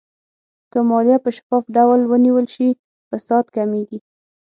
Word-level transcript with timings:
که 0.71 0.79
مالیه 0.89 1.17
په 1.25 1.29
شفاف 1.37 1.63
ډول 1.75 2.01
ونیول 2.11 2.45
شي، 2.55 2.69
فساد 3.09 3.45
کمېږي. 3.55 3.99